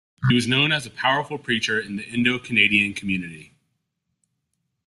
[0.29, 3.53] He was known as a powerful preacher in the Indo-Canadian community.